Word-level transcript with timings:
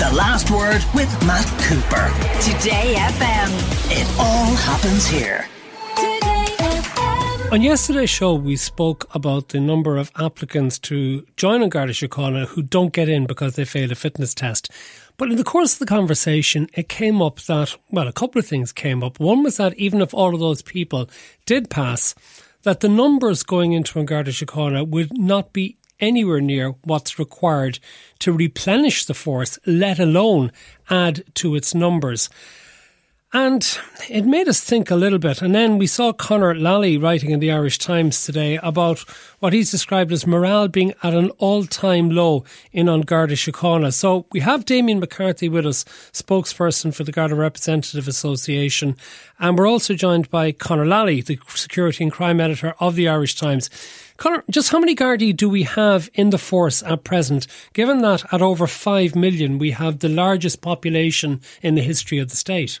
The 0.00 0.16
Last 0.16 0.50
Word 0.50 0.82
with 0.94 1.12
Matt 1.26 1.44
Cooper. 1.60 2.08
Today 2.40 2.94
FM. 2.96 3.50
It 3.90 4.08
all 4.18 4.54
happens 4.54 5.06
here. 5.06 5.46
On 7.52 7.60
yesterday's 7.60 8.08
show, 8.08 8.32
we 8.32 8.56
spoke 8.56 9.14
about 9.14 9.50
the 9.50 9.60
number 9.60 9.98
of 9.98 10.10
applicants 10.16 10.78
to 10.78 11.26
join 11.36 11.62
an 11.62 11.68
Garda 11.68 11.92
Síochána 11.92 12.46
who 12.46 12.62
don't 12.62 12.94
get 12.94 13.10
in 13.10 13.26
because 13.26 13.56
they 13.56 13.66
fail 13.66 13.92
a 13.92 13.94
fitness 13.94 14.32
test. 14.32 14.70
But 15.18 15.32
in 15.32 15.36
the 15.36 15.44
course 15.44 15.74
of 15.74 15.80
the 15.80 15.84
conversation, 15.84 16.68
it 16.72 16.88
came 16.88 17.20
up 17.20 17.38
that, 17.40 17.76
well, 17.90 18.08
a 18.08 18.12
couple 18.14 18.38
of 18.38 18.46
things 18.46 18.72
came 18.72 19.04
up. 19.04 19.20
One 19.20 19.42
was 19.42 19.58
that 19.58 19.74
even 19.74 20.00
if 20.00 20.14
all 20.14 20.32
of 20.32 20.40
those 20.40 20.62
people 20.62 21.10
did 21.44 21.68
pass, 21.68 22.14
that 22.62 22.80
the 22.80 22.88
numbers 22.88 23.42
going 23.42 23.74
into 23.74 23.98
an 23.98 24.06
Garda 24.06 24.30
Síochána 24.30 24.88
would 24.88 25.18
not 25.18 25.52
be 25.52 25.76
anywhere 26.00 26.40
near 26.40 26.70
what's 26.84 27.18
required 27.18 27.78
to 28.20 28.32
replenish 28.32 29.04
the 29.04 29.14
force, 29.14 29.58
let 29.66 29.98
alone 29.98 30.52
add 30.88 31.24
to 31.34 31.54
its 31.54 31.74
numbers. 31.74 32.28
And 33.32 33.78
it 34.08 34.26
made 34.26 34.48
us 34.48 34.58
think 34.58 34.90
a 34.90 34.96
little 34.96 35.20
bit. 35.20 35.40
And 35.40 35.54
then 35.54 35.78
we 35.78 35.86
saw 35.86 36.12
Conor 36.12 36.52
Lally 36.52 36.98
writing 36.98 37.30
in 37.30 37.38
the 37.38 37.52
Irish 37.52 37.78
Times 37.78 38.24
today 38.24 38.58
about 38.60 38.98
what 39.38 39.52
he's 39.52 39.70
described 39.70 40.10
as 40.10 40.26
morale 40.26 40.66
being 40.66 40.94
at 41.04 41.14
an 41.14 41.30
all 41.38 41.64
time 41.64 42.10
low 42.10 42.44
in 42.72 42.88
an 42.88 43.02
Garda 43.02 43.34
Síochána. 43.34 43.92
So 43.92 44.26
we 44.32 44.40
have 44.40 44.64
Damien 44.64 44.98
McCarthy 44.98 45.48
with 45.48 45.64
us, 45.64 45.84
spokesperson 46.12 46.92
for 46.92 47.04
the 47.04 47.12
Garda 47.12 47.36
Representative 47.36 48.08
Association. 48.08 48.96
And 49.38 49.56
we're 49.56 49.68
also 49.68 49.94
joined 49.94 50.28
by 50.28 50.50
Conor 50.50 50.86
Lally, 50.86 51.20
the 51.20 51.38
security 51.54 52.02
and 52.02 52.12
crime 52.12 52.40
editor 52.40 52.74
of 52.80 52.96
the 52.96 53.08
Irish 53.08 53.36
Times. 53.36 53.70
Conor, 54.16 54.42
just 54.50 54.72
how 54.72 54.80
many 54.80 54.96
Gardaí 54.96 55.36
do 55.36 55.48
we 55.48 55.62
have 55.62 56.10
in 56.14 56.30
the 56.30 56.36
force 56.36 56.82
at 56.82 57.04
present, 57.04 57.46
given 57.74 58.02
that 58.02 58.24
at 58.34 58.42
over 58.42 58.66
5 58.66 59.14
million 59.14 59.58
we 59.58 59.70
have 59.70 60.00
the 60.00 60.08
largest 60.08 60.62
population 60.62 61.40
in 61.62 61.76
the 61.76 61.82
history 61.82 62.18
of 62.18 62.28
the 62.28 62.36
state? 62.36 62.80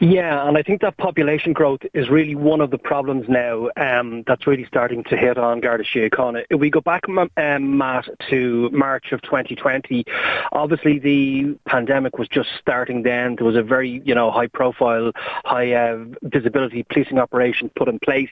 Yeah, 0.00 0.46
and 0.46 0.56
I 0.56 0.62
think 0.62 0.80
that 0.82 0.96
population 0.96 1.52
growth 1.52 1.80
is 1.92 2.08
really 2.08 2.36
one 2.36 2.60
of 2.60 2.70
the 2.70 2.78
problems 2.78 3.26
now 3.28 3.68
um, 3.76 4.22
that's 4.28 4.46
really 4.46 4.64
starting 4.64 5.02
to 5.04 5.16
hit 5.16 5.36
an 5.36 5.58
Garda 5.58 5.82
Síochána. 5.82 6.44
If 6.50 6.60
we 6.60 6.70
go 6.70 6.80
back, 6.80 7.02
um, 7.08 7.78
Matt, 7.78 8.08
to 8.30 8.70
March 8.70 9.10
of 9.10 9.22
2020, 9.22 10.04
obviously 10.52 11.00
the 11.00 11.58
pandemic 11.66 12.16
was 12.16 12.28
just 12.28 12.50
starting 12.60 13.02
then. 13.02 13.34
There 13.36 13.46
was 13.46 13.56
a 13.56 13.62
very, 13.62 14.00
you 14.04 14.14
know, 14.14 14.30
high-profile, 14.30 15.12
high 15.16 15.72
uh, 15.72 16.04
visibility 16.22 16.84
policing 16.84 17.18
operation 17.18 17.68
put 17.74 17.88
in 17.88 17.98
place 17.98 18.30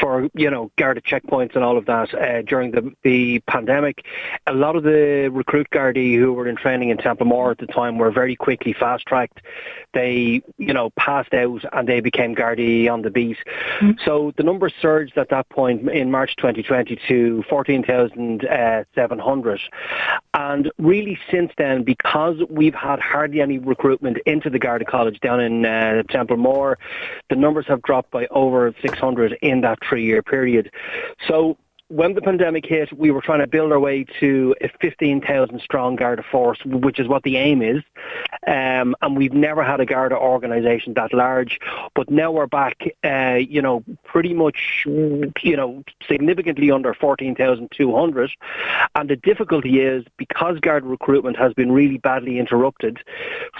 for, 0.00 0.28
you 0.34 0.48
know, 0.48 0.70
Garda 0.78 1.00
checkpoints 1.00 1.56
and 1.56 1.64
all 1.64 1.76
of 1.76 1.86
that 1.86 2.14
uh, 2.14 2.42
during 2.42 2.70
the, 2.70 2.94
the 3.02 3.40
pandemic. 3.48 4.04
A 4.46 4.54
lot 4.54 4.76
of 4.76 4.84
the 4.84 5.28
recruit 5.32 5.66
Gardaí 5.72 6.16
who 6.16 6.32
were 6.32 6.46
in 6.46 6.54
training 6.54 6.90
in 6.90 6.98
Templemore 6.98 7.50
at 7.50 7.58
the 7.58 7.66
time 7.66 7.98
were 7.98 8.12
very 8.12 8.36
quickly 8.36 8.72
fast-tracked. 8.72 9.40
They, 9.92 10.42
you 10.58 10.72
know, 10.72 10.83
know, 10.84 10.90
passed 10.98 11.32
out 11.34 11.64
and 11.72 11.88
they 11.88 12.00
became 12.00 12.34
Gardaí 12.34 12.90
on 12.90 13.02
the 13.02 13.10
beat. 13.10 13.36
Mm-hmm. 13.80 13.92
So 14.04 14.32
the 14.36 14.42
numbers 14.42 14.74
surged 14.80 15.16
at 15.18 15.28
that 15.30 15.48
point 15.48 15.88
in 15.88 16.10
March 16.10 16.34
2020 16.36 16.98
to 17.08 17.42
14,700. 17.48 19.60
And 20.34 20.70
really 20.78 21.18
since 21.30 21.52
then, 21.56 21.84
because 21.84 22.36
we've 22.48 22.74
had 22.74 22.98
hardly 23.00 23.40
any 23.40 23.58
recruitment 23.58 24.18
into 24.26 24.50
the 24.50 24.58
Garda 24.58 24.84
College 24.84 25.20
down 25.20 25.40
in 25.40 25.64
uh, 25.64 26.02
Templemore, 26.10 26.78
the 27.30 27.36
numbers 27.36 27.64
have 27.68 27.80
dropped 27.82 28.10
by 28.10 28.26
over 28.30 28.74
600 28.82 29.38
in 29.42 29.60
that 29.62 29.78
three-year 29.88 30.22
period. 30.22 30.70
So 31.28 31.56
when 31.88 32.14
the 32.14 32.22
pandemic 32.22 32.64
hit, 32.64 32.92
we 32.92 33.10
were 33.10 33.20
trying 33.20 33.40
to 33.40 33.46
build 33.46 33.70
our 33.70 33.78
way 33.78 34.04
to 34.20 34.54
a 34.60 34.68
15,000 34.80 35.60
strong 35.60 35.96
Garda 35.96 36.22
force, 36.22 36.58
which 36.64 36.98
is 36.98 37.06
what 37.06 37.22
the 37.24 37.36
aim 37.36 37.60
is. 37.60 37.82
Um, 38.46 38.94
and 39.02 39.16
we've 39.16 39.32
never 39.32 39.62
had 39.62 39.80
a 39.80 39.86
Garda 39.86 40.16
organisation 40.16 40.94
that 40.94 41.12
large. 41.12 41.60
But 41.94 42.10
now 42.10 42.32
we're 42.32 42.46
back, 42.46 42.82
uh, 43.04 43.38
you 43.38 43.60
know, 43.60 43.84
pretty 44.02 44.32
much, 44.32 44.84
you 44.86 45.56
know, 45.56 45.84
significantly 46.08 46.70
under 46.70 46.94
14,200. 46.94 48.30
And 48.94 49.10
the 49.10 49.16
difficulty 49.16 49.80
is 49.80 50.04
because 50.16 50.58
Garda 50.60 50.86
recruitment 50.86 51.36
has 51.36 51.52
been 51.52 51.70
really 51.70 51.98
badly 51.98 52.38
interrupted, 52.38 52.98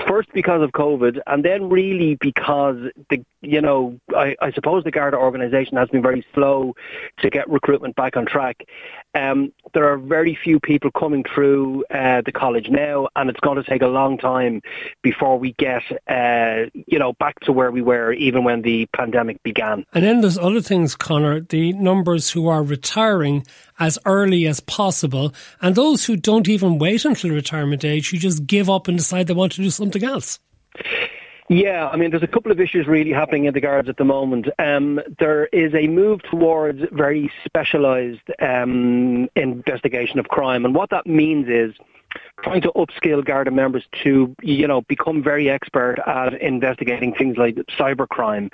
first 0.06 0.30
because 0.32 0.62
of 0.62 0.72
COVID, 0.72 1.20
and 1.26 1.44
then 1.44 1.68
really 1.68 2.14
because 2.16 2.76
the, 3.10 3.24
you 3.44 3.60
know, 3.60 3.98
I, 4.14 4.36
I 4.40 4.52
suppose 4.52 4.84
the 4.84 4.90
Garda 4.90 5.16
organisation 5.16 5.76
has 5.76 5.88
been 5.88 6.02
very 6.02 6.24
slow 6.34 6.74
to 7.18 7.30
get 7.30 7.48
recruitment 7.48 7.96
back 7.96 8.16
on 8.16 8.26
track. 8.26 8.64
Um, 9.14 9.52
there 9.74 9.90
are 9.90 9.98
very 9.98 10.38
few 10.42 10.58
people 10.60 10.90
coming 10.90 11.24
through 11.24 11.84
uh, 11.90 12.22
the 12.24 12.32
college 12.32 12.68
now, 12.68 13.08
and 13.16 13.30
it's 13.30 13.40
going 13.40 13.62
to 13.62 13.68
take 13.68 13.82
a 13.82 13.86
long 13.86 14.18
time 14.18 14.62
before 15.02 15.38
we 15.38 15.52
get, 15.58 15.82
uh, 16.08 16.70
you 16.86 16.98
know, 16.98 17.12
back 17.14 17.38
to 17.40 17.52
where 17.52 17.70
we 17.70 17.82
were 17.82 18.12
even 18.12 18.44
when 18.44 18.62
the 18.62 18.86
pandemic 18.86 19.42
began. 19.42 19.84
And 19.92 20.04
then 20.04 20.20
there's 20.20 20.38
other 20.38 20.60
things, 20.60 20.96
Conor. 20.96 21.40
The 21.40 21.72
numbers 21.74 22.30
who 22.30 22.48
are 22.48 22.62
retiring 22.62 23.46
as 23.78 23.98
early 24.04 24.46
as 24.46 24.60
possible, 24.60 25.34
and 25.60 25.74
those 25.74 26.06
who 26.06 26.16
don't 26.16 26.48
even 26.48 26.78
wait 26.78 27.04
until 27.04 27.30
retirement 27.30 27.84
age, 27.84 28.10
who 28.10 28.18
just 28.18 28.46
give 28.46 28.70
up 28.70 28.88
and 28.88 28.98
decide 28.98 29.26
they 29.26 29.34
want 29.34 29.52
to 29.52 29.62
do 29.62 29.70
something 29.70 30.04
else. 30.04 30.38
Yeah, 31.48 31.88
I 31.88 31.96
mean, 31.96 32.10
there's 32.10 32.22
a 32.22 32.28
couple 32.28 32.50
of 32.50 32.58
issues 32.58 32.86
really 32.86 33.12
happening 33.12 33.44
in 33.44 33.52
the 33.52 33.60
guards 33.60 33.88
at 33.90 33.98
the 33.98 34.04
moment. 34.04 34.48
Um, 34.58 34.98
there 35.18 35.46
is 35.46 35.74
a 35.74 35.88
move 35.88 36.22
towards 36.22 36.80
very 36.90 37.30
specialised 37.44 38.30
um, 38.40 39.28
investigation 39.36 40.18
of 40.18 40.28
crime, 40.28 40.64
and 40.64 40.74
what 40.74 40.88
that 40.90 41.06
means 41.06 41.48
is 41.48 41.74
trying 42.44 42.60
to 42.60 42.70
upskill 42.72 43.24
Garda 43.24 43.50
members 43.50 43.84
to, 44.02 44.36
you 44.42 44.68
know, 44.68 44.82
become 44.82 45.22
very 45.22 45.48
expert 45.48 45.96
at 46.06 46.34
investigating 46.42 47.14
things 47.14 47.38
like 47.38 47.56
cybercrime 47.78 48.50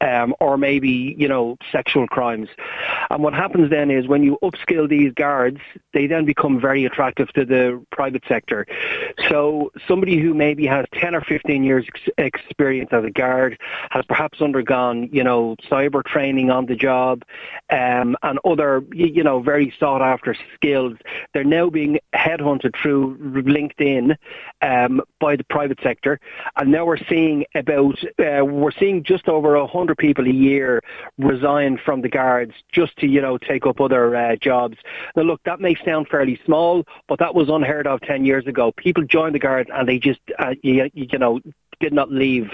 um, 0.00 0.34
or 0.40 0.56
maybe, 0.56 1.14
you 1.18 1.28
know, 1.28 1.58
sexual 1.70 2.08
crimes. 2.08 2.48
And 3.10 3.22
what 3.22 3.34
happens 3.34 3.68
then 3.68 3.90
is 3.90 4.08
when 4.08 4.22
you 4.22 4.38
upskill 4.42 4.88
these 4.88 5.12
guards, 5.12 5.58
they 5.92 6.06
then 6.06 6.24
become 6.24 6.58
very 6.58 6.86
attractive 6.86 7.28
to 7.34 7.44
the 7.44 7.84
private 7.92 8.22
sector. 8.26 8.66
So 9.28 9.70
somebody 9.86 10.18
who 10.18 10.32
maybe 10.32 10.66
has 10.66 10.86
10 10.94 11.14
or 11.14 11.20
15 11.20 11.64
years 11.64 11.84
ex- 11.86 12.34
experience 12.34 12.90
as 12.92 13.04
a 13.04 13.10
guard 13.10 13.58
has 13.90 14.06
perhaps 14.06 14.40
undergone, 14.40 15.10
you 15.12 15.22
know, 15.22 15.56
cyber 15.70 16.02
training 16.02 16.50
on 16.50 16.64
the 16.64 16.76
job 16.76 17.22
um, 17.68 18.16
and 18.22 18.38
other, 18.44 18.82
you 18.92 19.22
know, 19.22 19.40
very 19.40 19.74
sought 19.78 20.00
after 20.00 20.34
skills. 20.54 20.96
They're 21.34 21.44
now 21.44 21.68
being 21.68 21.98
headhunted 22.14 22.74
through 22.80 23.18
LinkedIn 23.42 24.16
um, 24.62 25.00
by 25.20 25.36
the 25.36 25.44
private 25.44 25.78
sector, 25.82 26.20
and 26.56 26.70
now 26.70 26.84
we're 26.84 27.04
seeing 27.08 27.44
about 27.54 28.02
uh, 28.18 28.44
we're 28.44 28.72
seeing 28.72 29.02
just 29.02 29.28
over 29.28 29.64
hundred 29.66 29.98
people 29.98 30.26
a 30.26 30.30
year 30.30 30.82
resign 31.18 31.78
from 31.84 32.02
the 32.02 32.08
guards 32.08 32.52
just 32.72 32.96
to 32.98 33.06
you 33.06 33.20
know 33.20 33.38
take 33.38 33.66
up 33.66 33.80
other 33.80 34.14
uh, 34.14 34.36
jobs. 34.36 34.76
Now 35.16 35.22
look, 35.22 35.40
that 35.44 35.60
may 35.60 35.74
sound 35.84 36.08
fairly 36.08 36.40
small, 36.44 36.84
but 37.08 37.18
that 37.18 37.34
was 37.34 37.48
unheard 37.48 37.86
of 37.86 38.00
ten 38.00 38.24
years 38.24 38.46
ago. 38.46 38.72
People 38.72 39.04
joined 39.04 39.34
the 39.34 39.38
guards 39.38 39.70
and 39.72 39.88
they 39.88 39.98
just 39.98 40.20
uh, 40.38 40.54
you, 40.62 40.90
you 40.94 41.18
know 41.18 41.40
did 41.80 41.92
not 41.92 42.10
leave. 42.10 42.50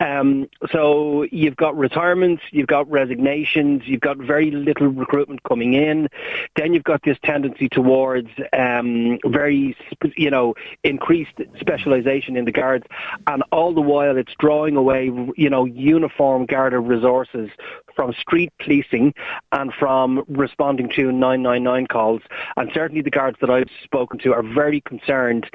Um, 0.00 0.48
so 0.70 1.24
you've 1.30 1.56
got 1.56 1.76
retirements, 1.76 2.42
you've 2.50 2.66
got 2.66 2.90
resignations, 2.90 3.82
you've 3.86 4.00
got 4.00 4.18
very 4.18 4.50
little 4.50 4.88
recruitment 4.88 5.42
coming 5.44 5.74
in. 5.74 6.08
Then 6.56 6.74
you've 6.74 6.84
got 6.84 7.02
this 7.02 7.18
tendency 7.22 7.68
towards 7.68 8.28
um, 8.52 9.18
very, 9.26 9.76
you 10.16 10.30
know, 10.30 10.54
increased 10.82 11.40
specialisation 11.60 12.36
in 12.36 12.44
the 12.44 12.52
guards, 12.52 12.86
and 13.26 13.42
all 13.52 13.74
the 13.74 13.80
while 13.80 14.16
it's 14.16 14.34
drawing 14.38 14.76
away, 14.76 15.10
you 15.36 15.50
know, 15.50 15.64
uniform 15.64 16.46
Garda 16.46 16.78
resources 16.78 17.50
from 17.94 18.12
street 18.12 18.52
policing 18.60 19.14
and 19.52 19.72
from 19.74 20.24
responding 20.28 20.88
to 20.90 21.12
999 21.12 21.86
calls. 21.86 22.22
And 22.56 22.70
certainly 22.72 23.02
the 23.02 23.10
guards 23.10 23.38
that 23.40 23.50
I've 23.50 23.70
spoken 23.82 24.18
to 24.20 24.32
are 24.32 24.42
very 24.42 24.80
concerned 24.80 25.48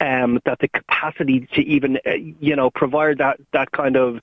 um, 0.00 0.40
that 0.44 0.58
the 0.60 0.68
capacity 0.68 1.48
to 1.54 1.62
even, 1.62 1.98
uh, 2.06 2.12
you 2.40 2.56
know, 2.56 2.70
provide 2.70 3.18
that, 3.18 3.38
that 3.52 3.72
kind 3.72 3.96
of 3.96 4.20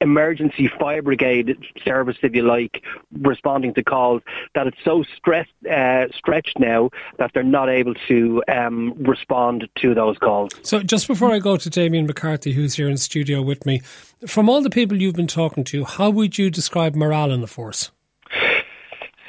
emergency 0.00 0.68
fire 0.78 1.02
brigade 1.02 1.56
service, 1.84 2.16
if 2.22 2.34
you 2.34 2.42
like, 2.42 2.82
responding 3.12 3.74
to 3.74 3.82
calls, 3.82 4.22
that 4.54 4.66
it's 4.66 4.76
so 4.84 5.02
stressed, 5.16 5.50
uh, 5.70 6.06
stretched 6.14 6.58
now 6.58 6.90
that 7.18 7.30
they're 7.32 7.42
not 7.42 7.68
able 7.68 7.94
to 8.08 8.42
um, 8.48 8.92
respond 8.98 9.68
to 9.76 9.94
those 9.94 10.18
calls. 10.18 10.52
So, 10.62 10.82
just 10.82 11.08
before 11.08 11.32
I 11.32 11.38
go 11.38 11.56
to 11.56 11.70
Damien 11.70 12.06
McCarthy, 12.06 12.52
who's 12.52 12.74
here 12.74 12.88
in 12.88 12.96
studio 12.96 13.42
with 13.42 13.64
me, 13.64 13.80
from 14.26 14.48
all 14.48 14.62
the 14.62 14.70
people 14.70 15.00
you've 15.00 15.14
been 15.14 15.26
talking 15.26 15.64
to, 15.64 15.84
how 15.84 16.10
would 16.10 16.38
you 16.38 16.50
describe 16.50 16.94
morale 16.94 17.32
in 17.32 17.40
the 17.40 17.46
force? 17.46 17.90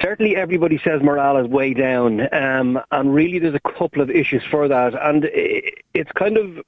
Certainly, 0.00 0.36
everybody 0.36 0.78
says 0.78 1.02
morale 1.02 1.38
is 1.38 1.48
way 1.48 1.74
down, 1.74 2.32
um, 2.32 2.80
and 2.92 3.12
really, 3.12 3.38
there's 3.38 3.54
a 3.54 3.72
couple 3.78 4.00
of 4.00 4.10
issues 4.10 4.44
for 4.44 4.68
that, 4.68 4.94
and 4.94 5.28
it's 5.94 6.12
kind 6.12 6.36
of 6.36 6.64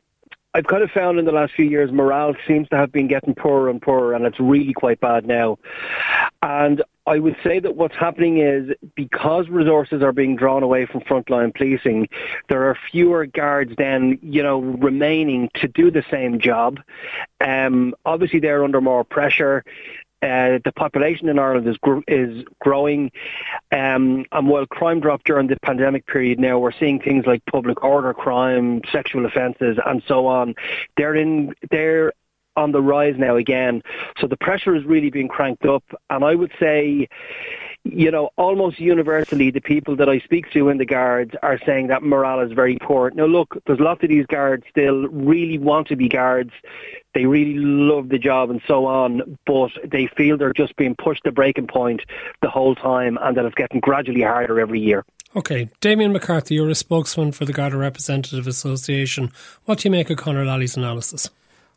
I've 0.53 0.67
kind 0.67 0.83
of 0.83 0.91
found 0.91 1.19
in 1.19 1.25
the 1.25 1.33
last 1.33 1.53
few 1.55 1.65
years 1.65 1.93
morale 1.93 2.35
seems 2.47 2.69
to 2.71 2.77
have 2.77 2.91
been 2.91 3.07
getting 3.07 3.35
poorer 3.35 3.69
and 3.69 3.81
poorer, 3.81 4.15
and 4.15 4.27
it's 4.27 4.41
really 4.41 4.73
quite 4.73 5.01
bad 5.01 5.25
now. 5.25 5.59
And 6.43 6.83
I 7.07 7.19
would 7.19 7.37
say 7.45 7.61
that 7.61 7.77
what's 7.77 7.95
happening 7.95 8.39
is 8.39 8.71
because 8.97 9.49
resources 9.49 10.03
are 10.03 10.13
being 10.13 10.35
drawn 10.37 10.63
away 10.63 10.87
from 10.87 11.03
frontline 11.03 11.55
policing, 11.55 12.09
there 12.49 12.69
are 12.69 12.77
fewer 12.91 13.27
guards 13.27 13.73
then, 13.79 14.19
you 14.23 14.43
know, 14.43 14.59
remaining 14.61 15.51
to 15.55 15.69
do 15.69 15.91
the 15.91 16.05
same 16.11 16.41
job. 16.41 16.81
Um, 17.41 17.95
obviously, 18.05 18.41
they're 18.41 18.65
under 18.65 18.81
more 18.81 19.05
pressure. 19.05 19.65
Uh, 20.23 20.59
the 20.65 20.73
population 20.77 21.29
in 21.29 21.39
Ireland 21.39 21.67
is 21.67 21.77
gr- 21.79 22.01
is 22.07 22.45
growing, 22.61 23.11
um, 23.73 24.27
and 24.33 24.49
while 24.49 24.67
crime 24.67 25.01
dropped 25.01 25.27
during 25.27 25.47
the 25.47 25.57
pandemic 25.61 26.07
period, 26.07 26.39
now 26.39 26.59
we're 26.59 26.73
seeing 26.73 27.01
things 27.01 27.25
like 27.27 27.45
public 27.47 27.83
order 27.83 28.13
crime, 28.13 28.83
sexual 28.93 29.25
offences, 29.25 29.79
and 29.87 30.03
so 30.07 30.27
on. 30.27 30.55
They're 30.97 31.15
in 31.15 31.55
they're 31.71 32.13
on 32.57 32.73
the 32.73 32.83
rise 32.83 33.15
now 33.17 33.37
again. 33.37 33.83
So 34.19 34.27
the 34.27 34.37
pressure 34.37 34.75
is 34.75 34.85
really 34.85 35.11
being 35.11 35.29
cranked 35.29 35.65
up. 35.65 35.85
And 36.11 36.25
I 36.25 36.35
would 36.35 36.53
say, 36.61 37.09
you 37.85 38.11
know, 38.11 38.31
almost 38.37 38.79
universally, 38.79 39.51
the 39.51 39.61
people 39.61 39.97
that 39.97 40.09
I 40.09 40.19
speak 40.21 40.51
to 40.53 40.69
in 40.69 40.79
the 40.79 40.85
guards 40.85 41.35
are 41.43 41.59
saying 41.65 41.87
that 41.87 42.03
morale 42.03 42.41
is 42.41 42.53
very 42.53 42.77
poor. 42.81 43.11
Now, 43.11 43.27
look, 43.27 43.57
there's 43.67 43.81
lots 43.81 44.03
of 44.03 44.11
these 44.11 44.27
guards 44.27 44.65
still 44.69 45.09
really 45.09 45.59
want 45.59 45.89
to 45.89 45.97
be 45.97 46.09
guards. 46.09 46.53
They 47.15 47.27
really 47.27 47.59
love 47.59 48.09
the 48.09 48.19
job 48.19 48.51
and 48.51 48.61
so 48.67 48.87
on, 48.87 49.39
but 49.47 49.71
they 49.85 50.07
feel 50.07 50.37
they're 50.37 50.53
just 50.53 50.77
being 50.77 50.95
pushed 50.95 51.25
to 51.25 51.33
breaking 51.33 51.67
point 51.67 52.03
the 52.41 52.51
whole 52.51 52.75
time 52.75 53.19
and 53.21 53.37
that 53.37 53.45
it's 53.45 53.55
getting 53.55 53.81
gradually 53.81 54.23
harder 54.23 54.61
every 54.61 54.81
year. 54.81 55.05
Okay, 55.37 55.69
Damien 55.81 56.13
McCarthy, 56.13 56.57
you're 56.57 56.69
a 56.69 56.75
spokesman 56.75 57.31
for 57.31 57.45
the 57.45 57.53
Garda 57.53 57.77
Representative 57.77 58.49
Association. 58.49 59.31
What 59.65 59.79
do 59.79 59.89
you 59.89 59.93
make 59.93 60.11
of 60.11 60.17
Conor 60.17 60.45
Lally's 60.45 60.77
analysis? 60.77 61.31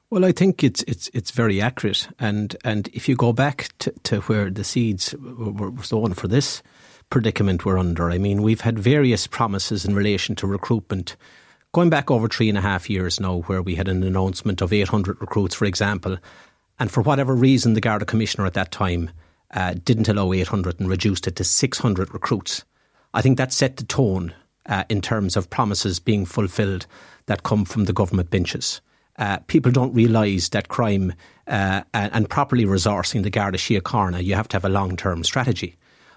Well, 0.10 0.26
I 0.26 0.32
think 0.32 0.64
it's 0.64 0.84
it's 0.84 1.10
it's 1.14 1.32
very 1.32 1.60
accurate, 1.60 2.08
and 2.20 2.56
and 2.64 2.88
if 2.94 3.10
you 3.10 3.16
go 3.16 3.34
back 3.34 3.70
to, 3.80 3.92
to 4.04 4.22
where 4.22 4.50
the 4.52 4.64
seeds 4.64 5.16
were, 5.16 5.72
were 5.72 5.84
sown 5.84 6.14
for 6.14 6.28
this 6.28 6.62
predicament 7.10 7.66
we're 7.66 7.78
under, 7.78 8.12
I 8.12 8.18
mean, 8.18 8.42
we've 8.42 8.62
had 8.62 8.78
various 8.78 9.28
promises 9.28 9.86
in 9.86 9.96
relation 9.96 10.36
to 10.36 10.48
recruitment, 10.48 11.16
going 11.74 11.90
back 11.90 12.10
over 12.10 12.28
three 12.28 12.50
and 12.50 12.58
a 12.58 12.62
half 12.62 12.90
years 12.90 13.20
now, 13.20 13.40
where 13.42 13.62
we 13.62 13.76
had 13.76 13.88
an 13.88 14.04
announcement 14.04 14.62
of 14.62 14.72
800 14.72 15.20
recruits, 15.20 15.56
for 15.56 15.66
example, 15.66 16.18
and 16.80 16.90
for 16.90 17.02
whatever 17.02 17.36
reason, 17.36 17.74
the 17.74 17.82
Garda 17.82 18.06
Commissioner 18.06 18.46
at 18.46 18.54
that 18.54 18.72
time 18.72 19.12
uh, 19.52 19.76
didn't 19.84 20.08
allow 20.08 20.32
800 20.32 20.80
and 20.80 20.90
reduced 20.90 21.28
it 21.28 21.36
to 21.36 21.44
600 21.44 22.14
recruits. 22.14 22.64
I 23.14 23.22
think 23.22 23.38
that 23.38 23.54
set 23.54 23.78
the 23.78 23.84
tone 23.84 24.34
uh, 24.66 24.86
in 24.90 25.02
terms 25.02 25.36
of 25.36 25.50
promises 25.50 26.00
being 26.00 26.26
fulfilled 26.26 26.88
that 27.26 27.44
come 27.44 27.66
from 27.66 27.86
the 27.86 27.94
government 27.94 28.30
benches 28.30 28.82
uh, 29.18 29.38
people 29.48 29.72
don't 29.72 29.94
realise 29.94 30.50
that 30.50 30.70
crime 30.70 31.14
uh, 31.48 31.84
and, 31.94 32.30
properly 32.30 32.66
resourcing 32.66 33.24
the 33.24 33.30
Garda 33.30 33.58
Síochána, 33.58 34.24
you 34.24 34.36
have 34.36 34.48
to 34.50 34.56
have 34.56 34.66
a 34.66 34.70
long 34.70 34.98
term 34.98 35.24
strategy. 35.24 35.76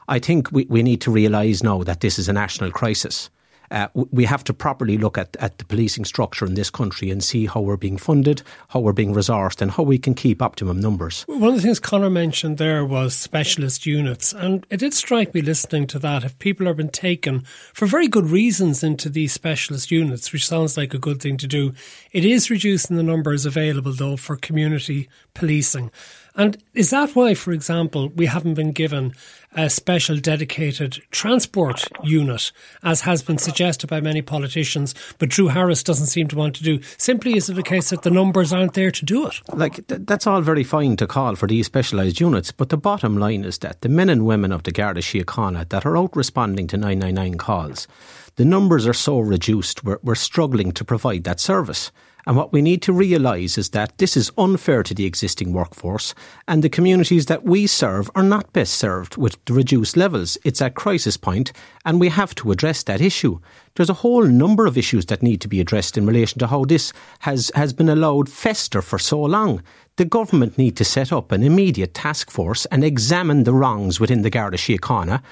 I 0.08 0.18
think 0.18 0.50
we, 0.52 0.66
we 0.66 0.82
need 0.82 1.00
to 1.02 1.10
realise 1.10 1.62
now 1.62 1.82
that 1.82 2.00
this 2.00 2.18
is 2.18 2.28
a 2.28 2.32
national 2.32 2.70
crisis 2.70 3.28
uh, 3.70 3.88
we 3.94 4.24
have 4.24 4.44
to 4.44 4.54
properly 4.54 4.98
look 4.98 5.18
at, 5.18 5.36
at 5.40 5.58
the 5.58 5.64
policing 5.64 6.04
structure 6.04 6.46
in 6.46 6.54
this 6.54 6.70
country 6.70 7.10
and 7.10 7.22
see 7.22 7.46
how 7.46 7.60
we're 7.60 7.76
being 7.76 7.96
funded, 7.96 8.42
how 8.68 8.80
we're 8.80 8.92
being 8.92 9.14
resourced, 9.14 9.60
and 9.60 9.70
how 9.70 9.82
we 9.82 9.98
can 9.98 10.14
keep 10.14 10.42
optimum 10.42 10.80
numbers. 10.80 11.24
One 11.26 11.50
of 11.50 11.56
the 11.56 11.62
things 11.62 11.80
Conor 11.80 12.10
mentioned 12.10 12.58
there 12.58 12.84
was 12.84 13.14
specialist 13.14 13.86
units, 13.86 14.32
and 14.32 14.66
it 14.70 14.78
did 14.78 14.94
strike 14.94 15.34
me 15.34 15.40
listening 15.40 15.86
to 15.88 15.98
that. 16.00 16.24
If 16.24 16.38
people 16.38 16.66
have 16.66 16.76
been 16.76 16.88
taken 16.88 17.44
for 17.72 17.86
very 17.86 18.08
good 18.08 18.26
reasons 18.26 18.82
into 18.82 19.08
these 19.08 19.32
specialist 19.32 19.90
units, 19.90 20.32
which 20.32 20.46
sounds 20.46 20.76
like 20.76 20.94
a 20.94 20.98
good 20.98 21.20
thing 21.20 21.36
to 21.38 21.46
do, 21.46 21.72
it 22.12 22.24
is 22.24 22.50
reducing 22.50 22.96
the 22.96 23.02
numbers 23.02 23.46
available 23.46 23.92
though 23.92 24.16
for 24.16 24.36
community 24.36 25.08
policing. 25.34 25.90
And 26.36 26.62
is 26.74 26.90
that 26.90 27.16
why, 27.16 27.34
for 27.34 27.52
example, 27.52 28.10
we 28.10 28.26
haven't 28.26 28.54
been 28.54 28.72
given 28.72 29.14
a 29.56 29.70
special 29.70 30.18
dedicated 30.18 30.98
transport 31.10 31.82
unit, 32.04 32.52
as 32.82 33.00
has 33.00 33.22
been 33.22 33.38
suggested 33.38 33.88
by 33.88 34.02
many 34.02 34.20
politicians, 34.20 34.94
but 35.18 35.30
Drew 35.30 35.48
Harris 35.48 35.82
doesn't 35.82 36.08
seem 36.08 36.28
to 36.28 36.36
want 36.36 36.54
to 36.56 36.62
do? 36.62 36.80
Simply 36.98 37.36
is 37.36 37.48
it 37.48 37.56
a 37.56 37.62
case 37.62 37.88
that 37.88 38.02
the 38.02 38.10
numbers 38.10 38.52
aren't 38.52 38.74
there 38.74 38.90
to 38.90 39.04
do 39.04 39.26
it? 39.26 39.40
Like, 39.54 39.86
th- 39.86 40.02
that's 40.04 40.26
all 40.26 40.42
very 40.42 40.62
fine 40.62 40.96
to 40.98 41.06
call 41.06 41.36
for 41.36 41.46
these 41.46 41.66
specialised 41.66 42.20
units, 42.20 42.52
but 42.52 42.68
the 42.68 42.76
bottom 42.76 43.16
line 43.16 43.44
is 43.44 43.58
that 43.58 43.80
the 43.80 43.88
men 43.88 44.10
and 44.10 44.26
women 44.26 44.52
of 44.52 44.64
the 44.64 44.72
Garda 44.72 45.00
Síochána 45.00 45.66
that 45.70 45.86
are 45.86 45.96
out 45.96 46.14
responding 46.14 46.66
to 46.66 46.76
999 46.76 47.38
calls, 47.38 47.88
the 48.36 48.44
numbers 48.44 48.86
are 48.86 48.92
so 48.92 49.20
reduced, 49.20 49.82
we're, 49.84 49.98
we're 50.02 50.14
struggling 50.14 50.72
to 50.72 50.84
provide 50.84 51.24
that 51.24 51.40
service. 51.40 51.90
And 52.26 52.36
what 52.36 52.52
we 52.52 52.60
need 52.60 52.82
to 52.82 52.92
realise 52.92 53.56
is 53.56 53.70
that 53.70 53.98
this 53.98 54.16
is 54.16 54.32
unfair 54.36 54.82
to 54.82 54.94
the 54.94 55.04
existing 55.04 55.52
workforce, 55.52 56.12
and 56.48 56.62
the 56.62 56.68
communities 56.68 57.26
that 57.26 57.44
we 57.44 57.68
serve 57.68 58.10
are 58.16 58.22
not 58.24 58.52
best 58.52 58.74
served 58.74 59.16
with 59.16 59.36
the 59.44 59.52
reduced 59.52 59.96
levels. 59.96 60.36
It's 60.42 60.60
at 60.60 60.74
crisis 60.74 61.16
point, 61.16 61.52
and 61.84 62.00
we 62.00 62.08
have 62.08 62.34
to 62.36 62.50
address 62.50 62.82
that 62.82 63.00
issue. 63.00 63.38
There's 63.76 63.90
a 63.90 63.94
whole 63.94 64.24
number 64.24 64.66
of 64.66 64.76
issues 64.76 65.06
that 65.06 65.22
need 65.22 65.40
to 65.42 65.48
be 65.48 65.60
addressed 65.60 65.96
in 65.96 66.04
relation 66.04 66.40
to 66.40 66.48
how 66.48 66.64
this 66.64 66.92
has, 67.20 67.52
has 67.54 67.72
been 67.72 67.88
allowed 67.88 68.28
fester 68.28 68.82
for 68.82 68.98
so 68.98 69.20
long. 69.20 69.62
The 69.94 70.04
government 70.04 70.58
need 70.58 70.76
to 70.78 70.84
set 70.84 71.12
up 71.12 71.30
an 71.30 71.44
immediate 71.44 71.94
task 71.94 72.30
force 72.30 72.66
and 72.66 72.82
examine 72.82 73.44
the 73.44 73.54
wrongs 73.54 74.00
within 74.00 74.22
the 74.22 74.30
Garda 74.30 74.56
Síochána 74.56 75.22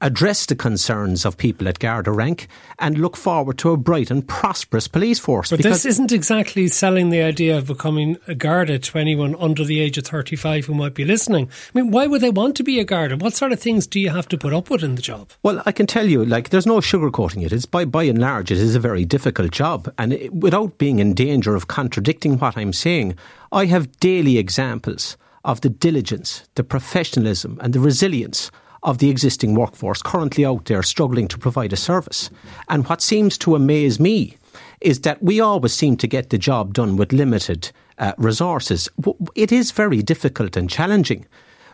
address 0.00 0.46
the 0.46 0.54
concerns 0.54 1.24
of 1.24 1.36
people 1.36 1.68
at 1.68 1.78
Garda 1.78 2.12
rank, 2.12 2.48
and 2.78 2.98
look 2.98 3.16
forward 3.16 3.58
to 3.58 3.70
a 3.70 3.76
bright 3.76 4.10
and 4.10 4.26
prosperous 4.26 4.88
police 4.88 5.18
force. 5.18 5.50
But 5.50 5.62
this 5.62 5.84
isn't 5.84 6.12
exactly 6.12 6.68
selling 6.68 7.10
the 7.10 7.22
idea 7.22 7.56
of 7.56 7.66
becoming 7.66 8.16
a 8.26 8.34
Garda 8.34 8.78
to 8.78 8.98
anyone 8.98 9.34
under 9.38 9.64
the 9.64 9.80
age 9.80 9.98
of 9.98 10.04
35 10.04 10.66
who 10.66 10.74
might 10.74 10.94
be 10.94 11.04
listening. 11.04 11.48
I 11.74 11.78
mean, 11.80 11.90
why 11.90 12.06
would 12.06 12.20
they 12.20 12.30
want 12.30 12.56
to 12.56 12.62
be 12.62 12.78
a 12.78 12.84
Garda? 12.84 13.16
What 13.16 13.34
sort 13.34 13.52
of 13.52 13.60
things 13.60 13.86
do 13.86 13.98
you 13.98 14.10
have 14.10 14.28
to 14.28 14.38
put 14.38 14.54
up 14.54 14.70
with 14.70 14.82
in 14.82 14.94
the 14.94 15.02
job? 15.02 15.30
Well, 15.42 15.62
I 15.66 15.72
can 15.72 15.86
tell 15.86 16.06
you, 16.06 16.24
like, 16.24 16.50
there's 16.50 16.66
no 16.66 16.78
sugarcoating 16.78 17.44
it. 17.44 17.52
It's 17.52 17.66
by, 17.66 17.84
by 17.84 18.04
and 18.04 18.18
large, 18.18 18.50
it 18.50 18.58
is 18.58 18.74
a 18.74 18.80
very 18.80 19.04
difficult 19.04 19.50
job. 19.50 19.92
And 19.98 20.12
it, 20.12 20.32
without 20.32 20.78
being 20.78 20.98
in 20.98 21.14
danger 21.14 21.54
of 21.54 21.68
contradicting 21.68 22.38
what 22.38 22.56
I'm 22.56 22.72
saying, 22.72 23.16
I 23.50 23.66
have 23.66 23.98
daily 23.98 24.38
examples 24.38 25.16
of 25.44 25.60
the 25.62 25.70
diligence, 25.70 26.48
the 26.54 26.64
professionalism, 26.64 27.58
and 27.62 27.72
the 27.72 27.80
resilience 27.80 28.50
of 28.82 28.98
the 28.98 29.10
existing 29.10 29.54
workforce 29.54 30.02
currently 30.02 30.44
out 30.44 30.66
there 30.66 30.82
struggling 30.82 31.28
to 31.28 31.38
provide 31.38 31.72
a 31.72 31.76
service. 31.76 32.30
And 32.68 32.86
what 32.88 33.02
seems 33.02 33.38
to 33.38 33.54
amaze 33.54 33.98
me 33.98 34.36
is 34.80 35.00
that 35.00 35.22
we 35.22 35.40
always 35.40 35.74
seem 35.74 35.96
to 35.96 36.06
get 36.06 36.30
the 36.30 36.38
job 36.38 36.74
done 36.74 36.96
with 36.96 37.12
limited 37.12 37.70
uh, 37.98 38.12
resources. 38.16 38.88
It 39.34 39.52
is 39.52 39.72
very 39.72 40.02
difficult 40.02 40.56
and 40.56 40.70
challenging. 40.70 41.26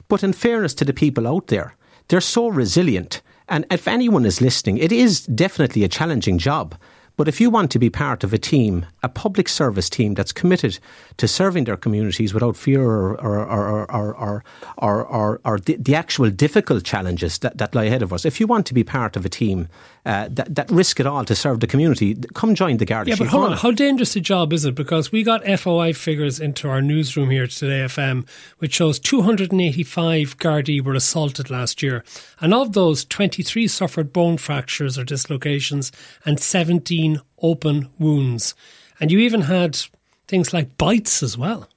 But 0.08 0.22
in 0.22 0.32
fairness 0.32 0.74
to 0.74 0.84
the 0.84 0.92
people 0.92 1.26
out 1.26 1.48
there, 1.48 1.74
they're 2.08 2.20
so 2.20 2.48
resilient. 2.48 3.22
And 3.48 3.66
if 3.70 3.86
anyone 3.86 4.24
is 4.24 4.40
listening, 4.40 4.78
it 4.78 4.92
is 4.92 5.26
definitely 5.26 5.84
a 5.84 5.88
challenging 5.88 6.38
job. 6.38 6.74
But 7.16 7.28
if 7.28 7.40
you 7.40 7.48
want 7.48 7.70
to 7.70 7.78
be 7.78 7.90
part 7.90 8.24
of 8.24 8.32
a 8.32 8.38
team, 8.38 8.86
a 9.02 9.08
public 9.08 9.48
service 9.48 9.88
team 9.88 10.14
that's 10.14 10.32
committed 10.32 10.78
to 11.18 11.28
serving 11.28 11.64
their 11.64 11.76
communities 11.76 12.34
without 12.34 12.56
fear 12.56 12.82
or, 12.82 13.20
or, 13.20 13.38
or, 13.38 13.90
or, 13.90 14.44
or, 14.78 15.04
or, 15.04 15.40
or 15.44 15.58
the, 15.60 15.76
the, 15.76 15.94
actual 15.94 16.28
difficult 16.30 16.82
challenges 16.82 17.38
that, 17.38 17.56
that 17.58 17.72
lie 17.72 17.84
ahead 17.84 18.02
of 18.02 18.12
us, 18.12 18.24
if 18.24 18.40
you 18.40 18.48
want 18.48 18.66
to 18.66 18.74
be 18.74 18.82
part 18.82 19.16
of 19.16 19.24
a 19.24 19.28
team 19.28 19.68
uh, 20.06 20.28
that, 20.28 20.52
that 20.54 20.68
risk 20.70 20.98
it 20.98 21.06
all 21.06 21.24
to 21.24 21.36
serve 21.36 21.60
the 21.60 21.68
community, 21.68 22.16
come 22.34 22.54
join 22.54 22.78
the 22.78 22.84
Garda. 22.84 23.10
Yeah, 23.10 23.16
but 23.16 23.28
hold 23.28 23.52
on. 23.52 23.56
How 23.58 23.70
dangerous 23.70 24.16
a 24.16 24.20
job 24.20 24.52
is 24.52 24.64
it? 24.64 24.74
Because 24.74 25.12
we 25.12 25.22
got 25.22 25.44
FOI 25.44 25.92
figures 25.92 26.40
into 26.40 26.68
our 26.68 26.82
newsroom 26.82 27.30
here 27.30 27.46
today, 27.46 27.84
FM, 27.84 28.26
which 28.58 28.74
shows 28.74 28.98
285 28.98 30.36
Gardaí 30.38 30.82
were 30.82 30.94
assaulted 30.94 31.48
last 31.48 31.80
year. 31.80 32.04
And 32.40 32.52
of 32.52 32.72
those, 32.72 33.04
23 33.04 33.68
suffered 33.68 34.12
bone 34.12 34.36
fractures 34.36 34.98
or 34.98 35.04
dislocations 35.04 35.92
and 36.24 36.40
17 36.40 37.03
open 37.40 37.88
wounds. 37.98 38.54
And 39.00 39.10
you 39.12 39.18
even 39.20 39.42
had 39.42 39.78
things 40.26 40.52
like 40.52 40.78
bites 40.78 41.22
as 41.22 41.36
well 41.36 41.68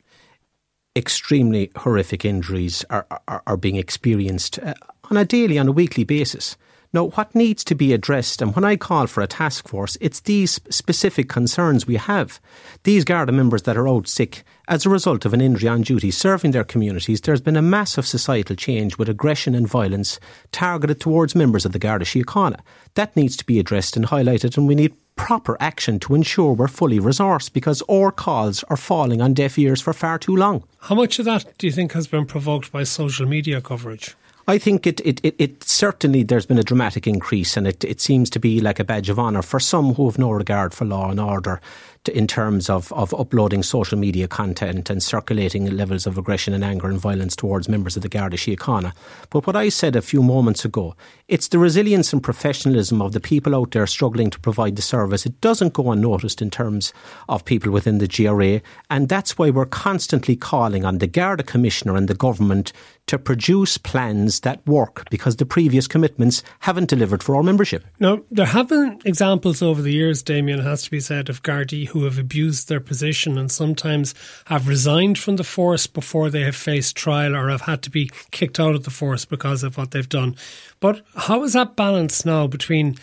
extremely 0.98 1.72
horrific 1.78 2.26
injuries 2.26 2.84
are, 2.90 3.06
are, 3.28 3.44
are 3.46 3.58
being 3.58 3.76
experienced 3.76 4.58
uh, 4.60 4.74
on 5.12 5.16
a 5.16 5.24
daily, 5.24 5.60
on 5.60 5.68
a 5.68 5.72
weekly 5.72 6.04
basis. 6.04 6.58
Now, 6.92 7.10
what 7.10 7.36
needs 7.36 7.64
to 7.66 7.76
be 7.76 7.94
addressed, 7.94 8.42
and 8.42 8.56
when 8.56 8.66
I 8.66 8.78
call 8.78 9.08
for 9.08 9.22
a 9.22 9.28
task 9.28 9.68
force, 9.68 9.98
it's 10.02 10.22
these 10.22 10.60
specific 10.70 11.30
concerns 11.30 11.86
we 11.86 11.98
have. 11.98 12.42
These 12.84 13.04
Garda 13.04 13.32
members 13.32 13.64
that 13.64 13.78
are 13.78 13.88
out 13.88 14.08
sick 14.08 14.44
as 14.68 14.86
a 14.86 14.90
result 14.90 15.26
of 15.26 15.34
an 15.34 15.42
injury 15.42 15.70
on 15.70 15.82
duty 15.82 16.12
serving 16.12 16.52
their 16.52 16.64
communities, 16.64 17.22
there's 17.22 17.42
been 17.42 17.56
a 17.56 17.62
massive 17.62 18.06
societal 18.06 18.56
change 18.56 18.98
with 18.98 19.08
aggression 19.08 19.56
and 19.56 19.68
violence 19.68 20.20
targeted 20.52 21.00
towards 21.00 21.36
members 21.36 21.66
of 21.66 21.72
the 21.72 21.80
Garda 21.80 22.06
Síochána. 22.06 22.60
That 22.96 23.16
needs 23.16 23.38
to 23.38 23.46
be 23.46 23.60
addressed 23.60 23.96
and 23.96 24.06
highlighted, 24.06 24.58
and 24.58 24.68
we 24.68 24.76
need 24.76 24.94
proper 25.16 25.58
action 25.60 26.00
to 26.00 26.16
ensure 26.16 26.54
we're 26.54 26.68
fully 26.68 27.00
resourced 27.00 27.54
because 27.54 27.82
our 27.90 28.12
calls 28.12 28.64
are 28.66 28.78
falling 28.78 29.22
on 29.22 29.34
deaf 29.34 29.58
ears 29.58 29.82
for 29.82 29.94
far 29.94 30.20
too 30.20 30.36
long. 30.36 30.64
How 30.82 30.96
much 30.96 31.18
of 31.18 31.26
that 31.26 31.58
do 31.58 31.66
you 31.66 31.74
think 31.74 31.94
has 31.94 32.08
been 32.08 32.26
provoked 32.26 32.72
by 32.72 32.84
social 32.84 33.26
media 33.26 33.62
coverage? 33.62 34.16
I 34.50 34.58
think 34.58 34.88
it, 34.88 35.02
it, 35.02 35.20
it, 35.24 35.36
it, 35.38 35.64
certainly 35.64 36.24
there's 36.24 36.46
been 36.46 36.58
a 36.58 36.64
dramatic 36.64 37.06
increase, 37.06 37.58
and 37.58 37.68
it, 37.68 37.84
it 37.84 38.00
seems 38.00 38.30
to 38.30 38.40
be 38.40 38.62
like 38.62 38.80
a 38.80 38.86
badge 38.86 39.10
of 39.10 39.20
honour 39.20 39.42
for 39.42 39.60
some 39.60 39.96
who 39.96 40.06
have 40.06 40.18
no 40.18 40.32
regard 40.32 40.74
for 40.74 40.86
law 40.86 41.10
and 41.10 41.20
order 41.20 41.60
in 42.08 42.28
terms 42.28 42.70
of, 42.70 42.92
of 42.94 43.14
uploading 43.14 43.64
social 43.64 43.98
media 43.98 44.28
content 44.28 44.90
and 44.90 45.02
circulating 45.02 45.66
levels 45.76 46.08
of 46.08 46.18
aggression 46.18 46.54
and 46.54 46.64
anger 46.64 46.88
and 46.88 47.00
violence 47.00 47.36
towards 47.36 47.70
members 47.70 47.96
of 47.96 48.02
the 48.02 48.10
Garda 48.10 48.38
Síochána. 48.38 48.94
But 49.30 49.48
what 49.48 49.56
I 49.56 49.70
said 49.70 49.96
a 49.96 50.02
few 50.02 50.22
moments 50.22 50.66
ago, 50.66 50.96
it's 51.28 51.48
the 51.48 51.60
resilience 51.60 52.14
and 52.14 52.24
professionalism 52.24 53.02
of 53.02 53.14
the 53.14 53.20
people 53.20 53.56
out 53.56 53.72
there 53.72 53.88
struggling 53.88 54.30
to 54.30 54.40
provide 54.40 54.76
the 54.76 54.82
service. 54.82 55.26
It 55.26 55.40
doesn't 55.42 55.74
go 55.74 55.92
unnoticed 55.92 56.42
in 56.42 56.50
terms 56.50 56.94
of 57.30 57.46
people 57.46 57.72
within 57.72 57.98
the 57.98 58.08
GRA, 58.08 58.62
and 58.90 59.10
that's 59.10 59.38
why 59.38 59.50
we're 59.50 59.66
constantly 59.66 60.36
calling 60.36 60.86
on 60.86 61.00
the 61.00 61.08
Garda 61.08 61.44
Commissioner 61.44 61.96
and 61.96 62.08
the 62.08 62.16
government 62.16 62.72
to 63.08 63.18
produce 63.18 63.78
plans 63.78 64.42
that 64.42 64.66
work 64.68 65.10
because 65.10 65.38
the 65.38 65.46
previous 65.46 65.88
commitments 65.88 66.44
haven't 66.60 66.90
delivered 66.90 67.24
for 67.24 67.36
our 67.36 67.44
membership. 67.44 67.86
Now, 68.00 68.20
there 68.30 68.46
have 68.46 68.70
been 68.70 69.02
examples 69.06 69.62
over 69.62 69.82
the 69.82 69.94
years, 69.94 70.22
Damien, 70.22 70.60
has 70.60 70.84
to 70.84 70.92
be 70.92 71.00
said, 71.00 71.30
of 71.30 71.42
Gardaí 71.42 71.88
who 71.88 72.04
have 72.04 72.20
abused 72.20 72.68
their 72.68 72.82
position 72.82 73.38
and 73.38 73.52
sometimes 73.52 74.14
have 74.46 74.68
resigned 74.68 75.18
from 75.18 75.38
the 75.38 75.44
force 75.44 75.88
before 75.88 76.30
they 76.30 76.42
have 76.42 76.56
faced 76.56 76.96
trial 76.96 77.36
or 77.36 77.50
have 77.50 77.62
had 77.62 77.82
to 77.84 77.90
be 77.90 78.12
kicked 78.32 78.60
out 78.60 78.76
of 78.76 78.84
the 78.84 78.92
force 78.92 79.26
because 79.26 79.64
of 79.64 79.78
what 79.78 79.92
they've 79.92 80.10
done. 80.10 80.36
But 80.80 81.02
how 81.16 81.44
is 81.44 81.54
that 81.54 81.76
balance 81.76 82.26
now 82.26 82.48
between 82.48 82.98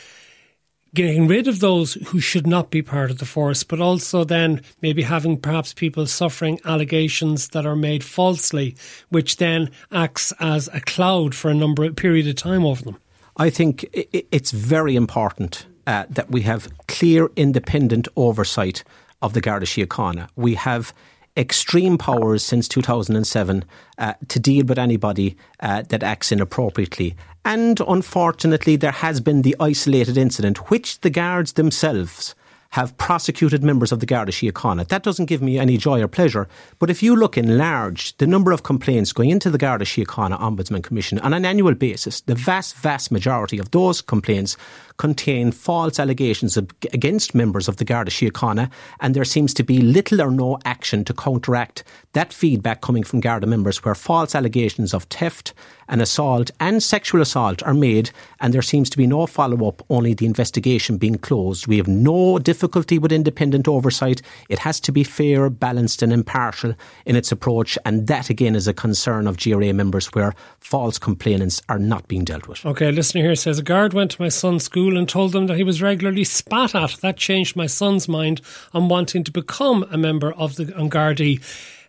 getting 0.95 1.27
rid 1.27 1.49
of 1.49 1.61
those 1.61 1.95
who 1.95 2.21
should 2.21 2.47
not 2.47 2.71
be 2.71 2.81
part 2.81 3.11
of 3.11 3.19
the 3.19 3.27
force, 3.27 3.65
but 3.65 3.81
also 3.81 4.25
then 4.25 4.63
maybe 4.81 5.03
having 5.03 5.37
perhaps 5.37 5.75
people 5.75 6.07
suffering 6.07 6.61
allegations 6.65 7.49
that 7.49 7.67
are 7.67 7.77
made 7.77 8.05
falsely, 8.05 8.77
which 9.11 9.37
then 9.37 9.71
acts 9.93 10.33
as 10.41 10.69
a 10.73 10.81
cloud 10.81 11.35
for 11.35 11.51
a 11.51 11.55
number 11.55 11.85
of 11.85 11.97
period 11.97 12.29
of 12.29 12.37
time 12.37 12.65
over 12.65 12.83
them. 12.83 12.97
I 13.37 13.51
think 13.51 13.85
it's 13.93 14.53
very 14.53 14.95
important 14.95 15.67
uh, 15.87 16.05
that 16.09 16.31
we 16.31 16.43
have 16.43 16.73
clear, 16.87 17.29
independent 17.37 18.07
oversight 18.17 18.85
of 19.21 19.33
the 19.33 19.41
Garda 19.41 19.67
Síochána. 19.67 20.29
We 20.37 20.55
have 20.55 20.95
extreme 21.37 21.99
powers 21.99 22.45
since 22.45 22.69
2007 22.69 23.64
uh, 23.99 24.14
to 24.29 24.41
deal 24.41 24.64
with 24.67 24.79
anybody 24.79 25.37
uh, 25.61 25.83
that 25.88 26.03
acts 26.03 26.31
inappropriately. 26.31 27.17
And 27.45 27.81
unfortunately, 27.81 28.76
there 28.76 28.93
has 28.93 29.21
been 29.21 29.43
the 29.43 29.57
isolated 29.61 30.17
incident, 30.17 30.71
which 30.71 31.00
the 31.00 31.11
guards 31.11 31.55
themselves 31.55 32.35
have 32.75 32.97
prosecuted 32.97 33.62
members 33.62 33.93
of 33.93 34.00
the 34.00 34.07
Garda 34.07 34.33
Síochána. 34.33 34.88
That 34.88 35.04
doesn't 35.04 35.26
give 35.26 35.40
me 35.40 35.61
any 35.61 35.76
joy 35.76 36.02
or 36.02 36.09
pleasure. 36.09 36.49
But 36.81 36.90
if 36.90 37.04
you 37.04 37.14
look 37.14 37.38
in 37.38 37.57
large, 37.57 38.16
the 38.16 38.26
number 38.26 38.50
of 38.50 38.64
complaints 38.64 39.12
going 39.12 39.31
into 39.31 39.49
the 39.49 39.59
Garda 39.59 39.85
Síochána 39.85 40.40
Ombudsman 40.40 40.83
Commission 40.83 41.21
on 41.21 41.33
an 41.33 41.45
annual 41.45 41.75
basis, 41.75 42.23
the 42.23 42.35
vast, 42.35 42.75
vast 42.75 43.12
majority 43.12 43.59
of 43.59 43.71
those 43.71 44.00
complaints 44.00 44.57
contain 44.97 45.52
false 45.52 46.00
allegations 46.00 46.57
against 46.57 47.33
members 47.33 47.69
of 47.69 47.76
the 47.76 47.85
Garda 47.85 48.11
Síochána, 48.11 48.69
and 49.00 49.14
there 49.14 49.25
seems 49.25 49.54
to 49.54 49.62
be 49.62 49.81
little 49.81 50.21
or 50.21 50.33
no 50.33 50.59
action 50.64 51.04
to 51.04 51.14
counteract 51.14 51.85
that 52.12 52.33
feedback 52.33 52.81
coming 52.81 53.04
from 53.04 53.21
Garda 53.21 53.47
members 53.47 53.85
where 53.85 53.95
false 53.95 54.35
allegations 54.35 54.95
of 54.95 55.04
theft 55.04 55.52
and 55.88 56.00
assault 56.00 56.50
and 56.61 56.83
sexual 56.83 57.21
assault 57.21 57.62
are 57.64 57.75
made, 57.75 58.11
and 58.40 58.54
there 58.54 58.62
seems 58.62 58.88
to 58.90 58.97
be 58.97 59.07
no 59.07 59.26
follow 59.26 59.69
up, 59.69 59.85
only 59.90 60.14
the 60.14 60.26
investigation 60.26 60.97
being 60.97 61.19
closed. 61.19 61.66
We 61.66 61.76
have 61.76 61.88
no 61.88 62.38
difficulty 62.38 62.63
with 62.99 63.12
independent 63.12 63.68
oversight. 63.68 64.23
It 64.49 64.59
has 64.61 64.80
to 64.80 64.92
be 64.92 65.04
fair, 65.04 65.50
balanced, 65.50 66.02
and 66.02 66.12
impartial 66.12 66.75
in 67.06 67.16
its 67.16 67.33
approach, 67.33 67.78
and 67.85 68.06
that 68.06 68.30
again 68.30 68.54
is 68.54 68.68
a 68.68 68.75
concern 68.75 69.26
of 69.26 69.38
GRA 69.38 69.73
members 69.73 70.06
where 70.09 70.35
false 70.61 70.99
complainants 70.99 71.62
are 71.68 71.78
not 71.78 72.09
being 72.09 72.25
dealt 72.25 72.49
with. 72.49 72.64
Okay, 72.64 72.88
a 72.88 72.92
listener 72.92 73.23
here 73.23 73.35
says 73.35 73.59
a 73.59 73.62
guard 73.62 73.92
went 73.92 74.12
to 74.12 74.23
my 74.23 74.28
son's 74.28 74.64
school 74.64 74.97
and 74.97 75.09
told 75.09 75.33
them 75.33 75.47
that 75.47 75.56
he 75.56 75.64
was 75.64 75.83
regularly 75.83 76.25
spat 76.25 76.75
at. 76.75 76.97
That 77.02 77.16
changed 77.16 77.56
my 77.56 77.66
son's 77.66 78.09
mind 78.09 78.40
on 78.73 78.88
wanting 78.88 79.25
to 79.25 79.30
become 79.30 79.87
a 79.90 79.99
member 79.99 80.33
of 80.33 80.56
the 80.56 80.66
Gardaí. 80.66 81.42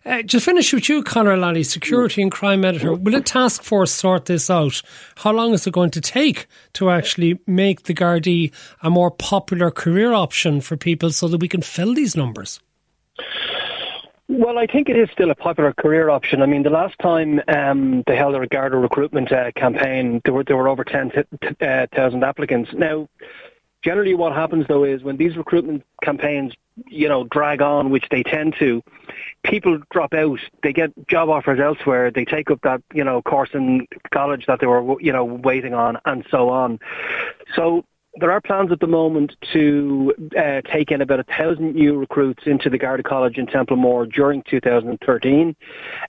Uh, 0.06 0.22
to 0.22 0.38
finish 0.38 0.72
with 0.72 0.88
you, 0.88 1.02
Conor 1.02 1.36
Lally, 1.36 1.64
security 1.64 2.22
and 2.22 2.30
crime 2.30 2.64
editor, 2.64 2.94
will 2.94 3.16
a 3.16 3.20
task 3.20 3.64
force 3.64 3.90
sort 3.90 4.26
this 4.26 4.48
out? 4.48 4.80
How 5.16 5.32
long 5.32 5.52
is 5.52 5.66
it 5.66 5.72
going 5.72 5.90
to 5.90 6.00
take 6.00 6.46
to 6.74 6.90
actually 6.90 7.40
make 7.48 7.82
the 7.82 7.94
Gardaí 7.94 8.52
a 8.84 8.88
more 8.88 9.10
popular 9.10 9.72
career 9.72 10.12
option 10.12 10.60
for 10.60 10.76
people 10.76 11.10
so 11.10 11.26
that 11.26 11.40
we 11.40 11.48
can 11.48 11.60
fill 11.60 11.92
these 11.92 12.16
numbers? 12.16 12.60
Well, 14.28 14.58
I 14.58 14.66
think 14.66 14.88
it 14.88 14.96
is 14.96 15.08
still 15.10 15.32
a 15.32 15.34
popular 15.34 15.72
career 15.72 16.08
option. 16.08 16.40
I 16.40 16.46
mean, 16.46 16.62
the 16.62 16.70
last 16.70 16.96
time 17.00 17.40
um, 17.48 18.04
they 18.06 18.14
held 18.14 18.36
a 18.36 18.46
Garda 18.46 18.76
recruitment 18.76 19.32
uh, 19.32 19.50
campaign, 19.56 20.20
there 20.24 20.34
were 20.34 20.44
there 20.44 20.56
were 20.56 20.68
over 20.68 20.84
ten 20.84 21.10
uh, 21.60 21.86
applicants. 22.22 22.70
Now, 22.74 23.08
generally, 23.86 24.14
what 24.14 24.32
happens 24.32 24.66
though 24.66 24.82
is 24.82 25.04
when 25.04 25.16
these 25.16 25.36
recruitment 25.36 25.84
campaigns, 26.02 26.52
you 26.88 27.08
know, 27.08 27.24
drag 27.30 27.62
on, 27.62 27.90
which 27.90 28.04
they 28.10 28.24
tend 28.24 28.56
to, 28.58 28.82
people 29.44 29.78
drop 29.92 30.12
out. 30.12 30.40
They 30.64 30.72
get 30.72 30.90
job 31.08 31.28
offers 31.28 31.60
elsewhere. 31.60 32.10
They 32.10 32.24
take 32.24 32.50
up 32.50 32.60
that 32.62 32.82
you 32.92 33.04
know 33.04 33.22
course 33.22 33.50
in 33.54 33.86
college 34.12 34.46
that 34.46 34.58
they 34.58 34.66
were 34.66 35.00
you 35.00 35.12
know 35.12 35.24
waiting 35.24 35.72
on, 35.72 35.98
and 36.04 36.26
so 36.30 36.48
on. 36.48 36.80
So 37.54 37.84
there 38.18 38.30
are 38.30 38.40
plans 38.40 38.72
at 38.72 38.80
the 38.80 38.86
moment 38.86 39.36
to 39.52 40.14
uh, 40.38 40.60
take 40.62 40.90
in 40.90 41.00
about 41.00 41.20
a 41.20 41.24
thousand 41.24 41.74
new 41.74 41.96
recruits 41.96 42.44
into 42.46 42.70
the 42.70 42.78
Garda 42.78 43.02
College 43.02 43.36
in 43.38 43.46
Templemore 43.46 44.06
during 44.06 44.42
2013. 44.44 45.54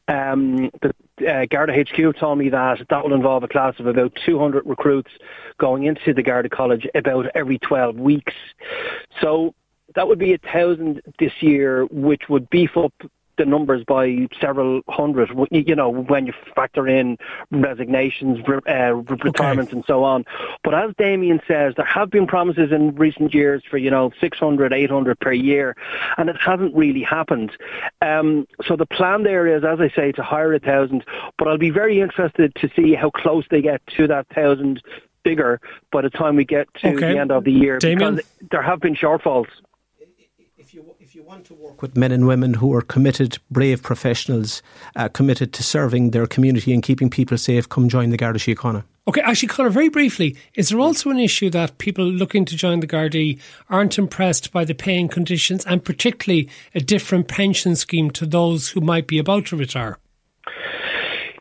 Um, 0.08 0.70
the 0.82 0.94
uh, 1.28 1.46
Garda 1.50 1.74
HQ 1.74 2.18
told 2.18 2.38
me 2.38 2.50
that 2.50 2.80
that 2.90 3.04
will 3.04 3.14
involve 3.14 3.44
a 3.44 3.48
class 3.48 3.76
of 3.80 3.88
about 3.88 4.18
200 4.26 4.66
recruits 4.66 5.12
going 5.58 5.84
into 5.84 6.14
the 6.14 6.24
Garda 6.24 6.50
College 6.50 6.88
about 6.96 7.28
every 7.36 7.60
12 7.60 7.98
weeks. 7.98 8.34
So 9.22 9.54
that 9.96 10.08
would 10.08 10.20
be 10.20 10.34
a 10.34 10.38
thousand 10.38 11.02
this 11.20 11.34
year, 11.42 11.86
which 11.86 12.24
would 12.30 12.50
beef 12.50 12.78
up 12.78 12.94
the 13.38 13.46
numbers 13.46 13.84
by 13.86 14.28
several 14.40 14.82
hundred, 14.90 15.30
you 15.52 15.76
know, 15.76 15.90
when 15.90 16.28
you 16.28 16.34
factor 16.56 16.88
in 16.88 17.18
resignations, 17.52 18.40
uh, 18.48 18.94
retirements 18.94 19.72
okay. 19.72 19.78
and 19.78 19.86
so 19.86 20.04
on. 20.04 20.26
But 20.64 20.74
as 20.74 20.94
Damien 20.98 21.40
says, 21.48 21.74
there 21.76 21.86
have 21.86 22.10
been 22.10 22.28
promises 22.28 22.72
in 22.72 22.96
recent 22.96 23.34
years 23.34 23.64
for, 23.70 23.78
you 23.78 23.92
know, 23.92 24.12
600, 24.20 24.74
800 24.74 25.20
per 25.20 25.32
year, 25.32 25.76
and 26.18 26.30
it 26.30 26.38
hasn't 26.40 26.76
really 26.76 27.04
happened. 27.04 27.52
Um, 28.02 28.48
so 28.66 28.76
the 28.76 28.86
plan 28.86 29.24
there 29.24 29.48
is, 29.48 29.64
as 29.64 29.80
I 29.80 29.90
say, 29.96 30.12
to 30.14 30.24
hire 30.24 30.54
a 30.54 30.60
thousand, 30.60 31.06
but 31.38 31.48
I'll 31.48 31.58
be 31.58 31.70
very 31.70 32.02
interested 32.02 32.54
to 32.56 32.70
see 32.76 32.94
how 32.94 33.10
close 33.10 33.46
they 33.50 33.62
get 33.62 33.82
to 33.98 34.08
that 34.08 34.28
thousand 34.30 34.82
figure 35.24 35.60
by 35.92 36.02
the 36.02 36.10
time 36.10 36.36
we 36.36 36.46
get 36.46 36.68
to 36.76 36.88
okay. 36.88 37.14
the 37.14 37.20
end 37.20 37.32
of 37.32 37.44
the 37.44 37.52
year 37.52 37.80
Damien? 37.80 38.16
because 38.16 38.32
there 38.52 38.62
have 38.62 38.80
been 38.80 38.96
shortfalls 38.96 39.48
you 41.18 41.24
want 41.24 41.46
to 41.46 41.56
work 41.56 41.82
with 41.82 41.98
men 41.98 42.12
and 42.12 42.28
women 42.28 42.54
who 42.54 42.72
are 42.76 42.82
committed, 42.84 43.40
brave 43.50 43.82
professionals, 43.82 44.62
uh, 44.96 45.08
committed 45.08 45.52
to 45.52 45.64
serving 45.64 46.12
their 46.12 46.28
community 46.28 46.72
and 46.72 46.84
keeping 46.84 47.10
people 47.10 47.40
safe, 47.40 47.68
come 47.68 47.90
join 47.90 48.12
the 48.12 48.18
Garda 48.18 48.38
Síochána. 48.38 48.84
Okay, 49.08 49.22
actually, 49.22 49.48
Conor, 49.48 49.72
very 49.72 49.90
briefly, 49.90 50.38
is 50.54 50.70
there 50.70 50.80
also 50.80 51.10
an 51.10 51.18
issue 51.18 51.50
that 51.50 51.80
people 51.80 52.06
looking 52.06 52.46
to 52.46 52.56
join 52.56 52.82
the 52.82 52.88
Gardaí 52.88 53.40
aren't 53.68 53.98
impressed 53.98 54.52
by 54.52 54.64
the 54.64 54.76
paying 54.76 55.08
conditions 55.08 55.66
and 55.66 55.84
particularly 55.84 56.50
a 56.76 56.80
different 56.80 57.28
pension 57.28 57.76
scheme 57.76 58.12
to 58.12 58.28
those 58.28 58.70
who 58.70 58.82
might 58.82 59.08
be 59.08 59.18
about 59.18 59.48
to 59.48 59.56
retire? 59.56 59.98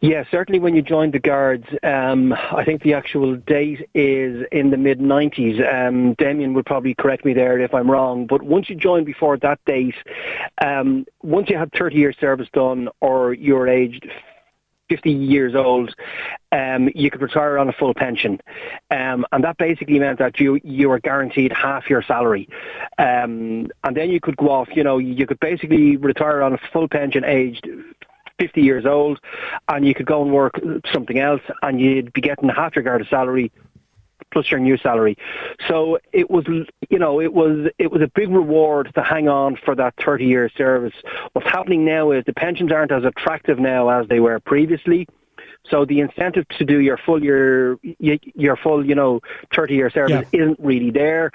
Yeah, 0.03 0.25
certainly 0.31 0.59
when 0.59 0.75
you 0.75 0.83
joined 0.83 1.15
the 1.15 1.19
Guards, 1.19 1.67
um, 1.83 2.33
I 2.33 2.65
think 2.65 2.83
the 2.83 2.93
actual 2.93 3.37
date 3.37 3.88
is 3.95 4.45
in 4.53 4.71
the 4.71 4.76
mid 4.76 5.00
90s. 5.00 5.61
Um, 5.73 6.15
Damien 6.15 6.53
would 6.55 6.67
probably 6.67 6.95
correct 6.95 7.25
me 7.25 7.33
there 7.33 7.59
if 7.59 7.73
I'm 7.73 7.91
wrong, 7.91 8.26
but 8.26 8.43
once 8.43 8.69
you 8.69 8.76
joined 8.76 9.07
before 9.07 9.38
that 9.38 9.59
date, 9.65 9.95
um, 10.62 11.07
once 11.23 11.49
you 11.49 11.57
had 11.57 11.73
30 11.73 11.97
years 11.97 12.17
service 12.21 12.49
done 12.53 12.88
or 13.00 13.33
you're 13.33 13.69
aged 13.69 14.07
50 14.88 15.11
years 15.11 15.55
old, 15.55 15.95
um, 16.53 16.88
you 16.95 17.11
could 17.11 17.23
retire 17.23 17.59
on 17.59 17.69
a 17.69 17.73
full 17.73 17.95
pension. 17.95 18.41
Um, 18.91 19.26
and 19.33 19.43
that 19.45 19.57
basically 19.57 19.99
meant 19.99 20.19
that 20.19 20.38
you, 20.38 20.61
you 20.62 20.91
were 20.91 21.00
guaranteed 21.00 21.53
half 21.53 21.91
your 21.91 22.03
salary. 22.03 22.49
Um, 22.99 23.69
and 23.83 23.97
then 23.97 24.11
you 24.11 24.21
could 24.21 24.37
go 24.37 24.50
off, 24.50 24.69
you 24.75 24.85
know, 24.85 24.99
you 24.99 25.26
could 25.26 25.41
basically 25.41 25.97
retire 25.97 26.43
on 26.43 26.53
a 26.53 26.59
full 26.73 26.87
pension 26.87 27.25
aged 27.25 27.67
50 28.38 28.62
years 28.62 28.87
old 28.87 29.19
and 29.69 29.87
you 29.87 29.95
could 29.95 30.07
go 30.07 30.23
and 30.23 30.33
work 30.33 30.61
something 30.93 31.19
else 31.19 31.43
and 31.62 31.81
you'd 31.81 32.12
be 32.12 32.21
getting 32.21 32.49
half 32.49 32.76
your 32.76 32.83
Garda 32.83 33.07
salary 33.09 33.50
plus 34.33 34.50
your 34.50 34.61
new 34.61 34.76
salary. 34.76 35.16
So 35.69 35.99
it 36.12 36.31
was, 36.31 36.45
you 36.90 36.99
know, 36.99 37.21
it 37.21 37.33
was 37.33 37.71
it 37.78 37.90
was 37.90 38.02
a 38.02 38.11
big 38.14 38.28
reward 38.28 38.93
to 38.95 39.02
hang 39.02 39.28
on 39.28 39.57
for 39.57 39.75
that 39.76 39.95
30 40.05 40.26
year 40.26 40.50
service. 40.57 40.95
What's 41.33 41.49
happening 41.49 41.85
now 41.85 42.11
is 42.11 42.25
the 42.26 42.35
pensions 42.35 42.73
aren't 42.73 42.93
as 42.93 43.05
attractive 43.05 43.59
now 43.59 43.88
as 43.88 44.09
they 44.09 44.21
were 44.21 44.38
previously. 44.40 45.07
So 45.71 45.85
the 45.85 46.00
incentive 46.00 46.47
to 46.59 46.64
do 46.64 46.81
your 46.81 46.97
full 46.97 47.23
year, 47.23 47.78
your 47.99 48.57
full, 48.57 48.87
you 48.87 48.95
know, 48.95 49.21
30 49.55 49.75
year 49.75 49.90
service 49.90 50.26
yeah. 50.33 50.40
isn't 50.40 50.61
really 50.61 50.90
there. 50.90 51.33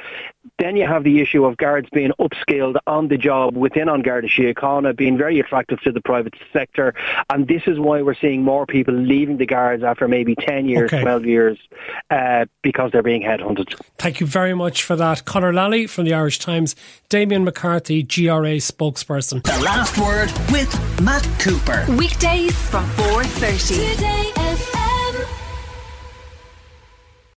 Then 0.57 0.75
you 0.75 0.85
have 0.87 1.03
the 1.03 1.21
issue 1.21 1.45
of 1.45 1.57
guards 1.57 1.87
being 1.91 2.11
upskilled 2.19 2.77
on 2.87 3.07
the 3.07 3.17
job 3.17 3.55
within 3.55 3.89
An 3.89 4.01
Garda 4.01 4.27
Síochána, 4.27 4.95
being 4.95 5.17
very 5.17 5.39
attractive 5.39 5.79
to 5.81 5.91
the 5.91 6.01
private 6.01 6.33
sector. 6.53 6.93
And 7.29 7.47
this 7.47 7.63
is 7.67 7.79
why 7.79 8.01
we're 8.01 8.15
seeing 8.15 8.43
more 8.43 8.65
people 8.65 8.93
leaving 8.93 9.37
the 9.37 9.45
guards 9.45 9.83
after 9.83 10.07
maybe 10.07 10.35
10 10.35 10.67
years, 10.67 10.91
Okay. 10.91 11.01
12 11.01 11.25
years, 11.25 11.57
uh, 12.09 12.45
because 12.61 12.91
they're 12.91 13.03
being 13.03 13.21
headhunted. 13.21 13.73
Thank 13.97 14.19
you 14.19 14.25
very 14.27 14.53
much 14.53 14.83
for 14.83 14.95
that. 14.95 15.25
Conor 15.25 15.53
Lally 15.53 15.87
from 15.87 16.05
the 16.05 16.13
Irish 16.13 16.39
Times, 16.39 16.75
Damien 17.09 17.43
McCarthy, 17.43 18.03
GRA 18.03 18.57
spokesperson. 18.57 19.43
The 19.43 19.63
last 19.63 19.97
word 19.97 20.31
with 20.51 21.01
Matt 21.01 21.27
Cooper. 21.39 21.85
Weekdays 21.97 22.55
from 22.69 22.85
4.30. 22.91 23.95
Today 23.95 24.40